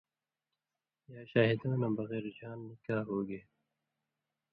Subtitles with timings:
[1.13, 3.39] یا شاہِدؤں نہ بغیر ژھان٘ل (نِکاح) ہُوگے۔